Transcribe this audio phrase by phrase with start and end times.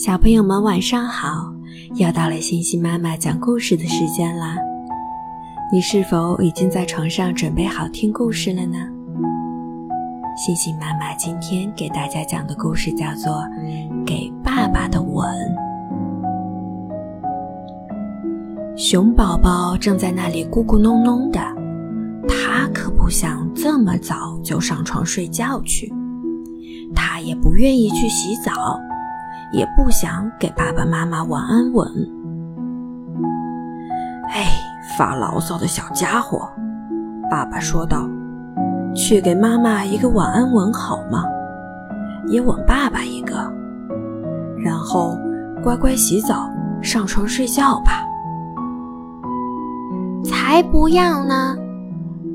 [0.00, 1.52] 小朋友们晚上好，
[1.96, 4.54] 又到了星星妈妈讲故事的时间啦。
[5.72, 8.78] 你是否已经在床上准备好听故事了呢？
[10.36, 13.32] 星星妈妈今天给大家讲的故事叫做
[14.06, 15.26] 《给爸爸的吻》。
[18.78, 21.40] 熊宝宝正在那里咕咕哝哝的，
[22.28, 25.92] 他可不想这么早就上床睡觉去，
[26.94, 28.78] 他也不愿意去洗澡。
[29.52, 31.88] 也不想给爸爸妈妈晚安吻。
[34.30, 34.46] 哎，
[34.96, 36.48] 发牢骚的小家伙，
[37.30, 38.08] 爸爸说道
[38.94, 41.24] ：“去给妈妈一个晚安吻好吗？
[42.28, 43.34] 也吻爸爸一个，
[44.58, 45.16] 然后
[45.62, 46.50] 乖乖洗澡，
[46.82, 48.04] 上床睡觉吧。”
[50.24, 51.56] 才不要呢！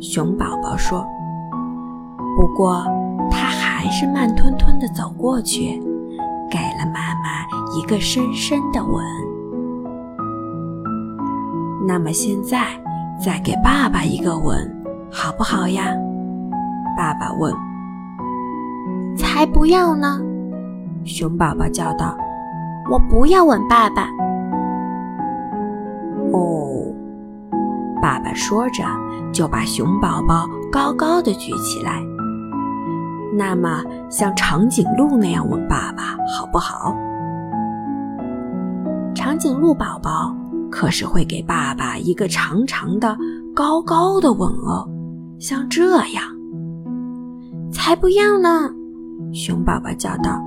[0.00, 1.04] 熊宝宝说。
[2.36, 2.84] 不过
[3.30, 5.82] 他还是慢吞吞地走过去。
[6.50, 7.46] 给了妈妈
[7.78, 9.04] 一个深深的吻。
[11.86, 12.66] 那么现在
[13.24, 15.86] 再给爸爸一个吻，好不好呀？
[16.96, 17.54] 爸爸问。
[19.16, 20.20] 才不要呢！
[21.04, 22.16] 熊宝宝叫道
[22.90, 24.08] ：“我不要吻爸爸。”
[26.32, 26.94] 哦，
[28.00, 28.84] 爸爸说着
[29.32, 32.02] 就把熊宝宝高高的举起来。
[33.36, 36.94] 那么，像长颈鹿那样吻爸爸好不好？
[39.14, 40.34] 长颈鹿宝宝
[40.70, 43.16] 可是会给爸爸一个长长的、
[43.54, 44.88] 高高的吻哦，
[45.38, 46.24] 像这样。
[47.72, 48.68] 才不要呢！
[49.32, 50.40] 熊宝宝叫道：“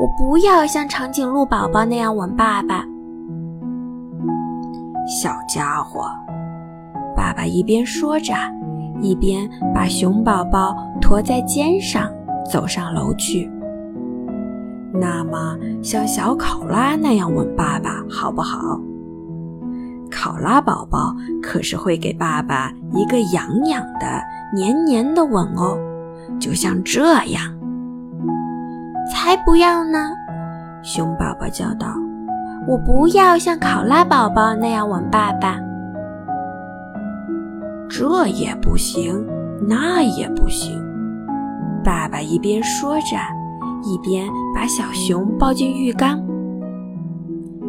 [0.00, 2.84] 我不要像长颈鹿宝宝那样吻爸爸。”
[5.20, 6.06] 小家伙，
[7.16, 8.32] 爸爸一边说着。
[9.00, 12.10] 一边把熊宝宝驮在肩上
[12.50, 13.50] 走上楼去。
[14.92, 18.80] 那么，像小考拉那样吻爸爸好不好？
[20.10, 24.06] 考拉宝宝可是会给爸爸一个痒痒的、
[24.54, 25.76] 黏黏的吻哦，
[26.38, 27.42] 就像这样。
[29.12, 30.10] 才不要呢！
[30.82, 31.88] 熊宝宝叫道
[32.66, 35.58] ：“我不要像考拉宝宝那样吻爸爸。”
[37.88, 39.24] 这也不行，
[39.68, 40.72] 那也不行。
[41.84, 43.16] 爸爸一边说着，
[43.82, 46.20] 一边把小熊抱进浴缸。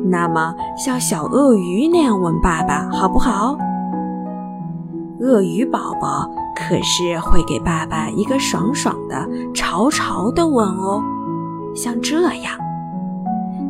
[0.10, 3.58] 那么，像小鳄鱼那样吻爸爸好不好？
[5.20, 11.04] 鳄鱼宝宝可是会给爸爸一个爽爽的、潮潮的吻哦，
[11.76, 12.54] 像这样。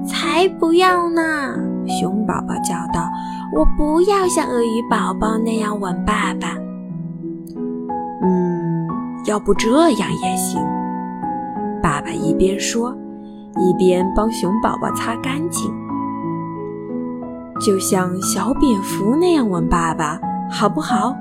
[0.06, 1.58] 才不要呢！
[1.88, 3.10] 熊宝宝叫道
[3.54, 6.56] ：“我不要像鳄鱼宝宝那样吻爸爸。”
[8.22, 8.88] 嗯，
[9.26, 10.62] 要不这样也行。
[11.82, 12.96] 爸爸一边说，
[13.58, 15.72] 一边帮熊宝宝擦干净，
[17.60, 20.20] 就像小蝙蝠那样吻爸爸，
[20.50, 21.16] 好不好？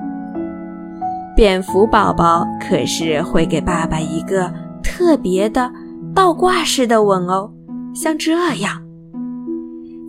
[1.37, 4.51] 蝙蝠宝宝可是会给爸爸一个
[4.83, 5.71] 特别的
[6.15, 7.51] 倒挂式的吻哦，
[7.95, 8.86] 像这样。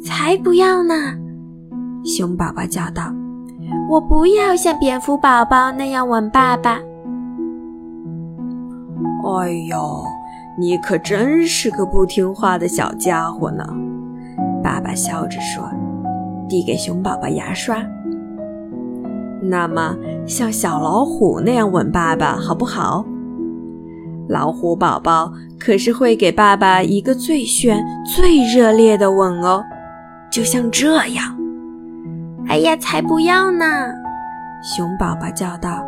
[0.08, 0.94] 才不要呢！
[2.06, 3.14] 熊宝宝叫道
[3.92, 6.80] ：“我不要像蝙蝠宝宝那样吻爸爸。”
[9.28, 10.06] 哎呦，
[10.58, 13.68] 你可真是个不听话的小家伙呢！
[14.64, 15.70] 爸爸笑着说，
[16.48, 17.86] 递给熊宝宝牙刷。
[19.42, 19.94] 那么，
[20.26, 23.06] 像小老虎那样吻爸爸好不好？
[24.30, 29.62] 老虎宝宝可是会给爸爸一个最炫、最热烈的吻哦。
[30.32, 31.36] 就像这样，
[32.48, 33.66] 哎呀，才不要呢！
[34.62, 35.84] 熊宝宝叫道：“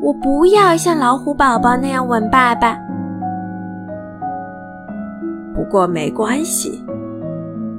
[0.00, 2.78] 我不要像老虎宝宝那样吻爸爸。”
[5.54, 6.84] 不过没关系，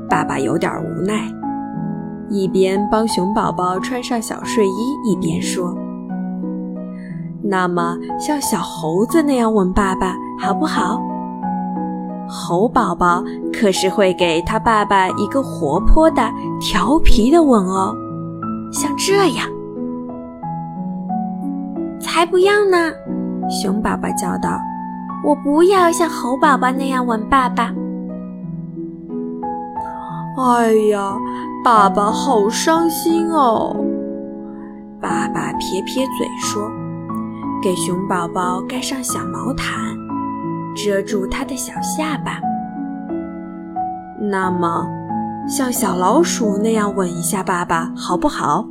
[0.09, 1.31] 爸爸有点无奈，
[2.29, 5.75] 一边帮熊宝宝穿上小睡衣，一边说
[7.43, 11.01] ：“那么像小猴子那样吻爸爸，好不好？”
[12.27, 13.23] 猴宝宝
[13.53, 16.29] 可是会给他爸爸一个活泼的、
[16.59, 17.95] 调皮的吻哦，
[18.71, 19.47] 像这样。
[21.99, 22.91] 才不要呢！
[23.49, 24.59] 熊宝宝叫道
[25.25, 27.73] ：“我不要像猴宝宝那样吻爸爸。”
[30.37, 31.17] 哎呀，
[31.63, 33.75] 爸爸好伤心哦！
[35.01, 36.69] 爸爸撇撇嘴说
[37.61, 39.95] ：“给熊宝宝盖上小毛毯。”
[40.75, 42.39] 遮住他的小下巴，
[44.19, 44.85] 那么
[45.47, 48.67] 像小老鼠那样吻一下爸爸好不好？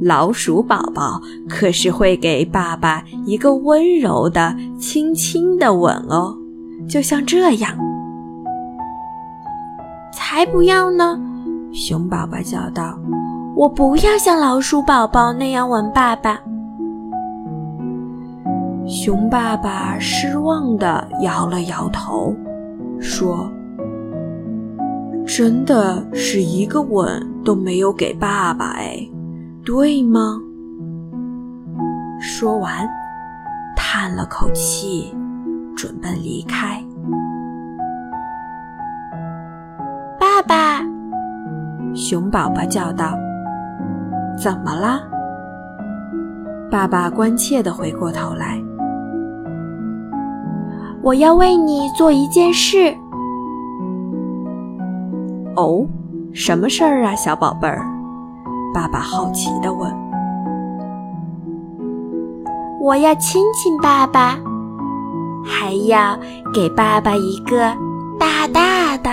[0.00, 6.36] 老鼠宝宝可是会给爸爸一个温柔的、轻轻的吻哦，
[6.88, 7.76] 就像这样。
[10.12, 11.18] 才不要呢！
[11.72, 12.96] 熊宝宝叫道
[13.56, 16.38] ：“我不要像老鼠宝宝那样吻爸爸。”
[18.88, 22.34] 熊爸爸失望地摇了摇头，
[22.98, 23.52] 说
[25.28, 29.06] ：“真的是一个吻都没有给爸爸哎，
[29.62, 30.40] 对吗？”
[32.18, 32.88] 说完，
[33.76, 35.14] 叹了口气，
[35.76, 36.82] 准备离开。
[40.18, 40.82] 爸爸，
[41.94, 43.12] 熊宝宝叫道
[44.42, 45.02] ：“怎么了？”
[46.72, 48.58] 爸爸关切地回过头来。
[51.02, 52.94] 我要为你做一件事。
[55.56, 55.86] 哦，
[56.32, 57.84] 什么事儿啊，小宝贝儿？
[58.74, 59.90] 爸爸好奇地问。
[62.80, 64.38] 我要亲亲爸爸，
[65.44, 66.18] 还要
[66.52, 67.58] 给爸爸一个
[68.18, 69.10] 大大的、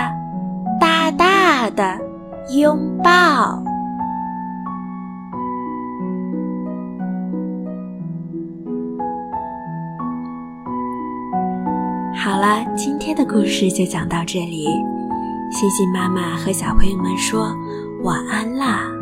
[0.79, 1.97] 大大的
[2.55, 3.63] 拥抱。
[12.25, 14.65] 好了，今天的故事就讲到这里。
[15.51, 17.55] 星星妈妈和小朋友们说
[18.01, 18.94] 晚安啦。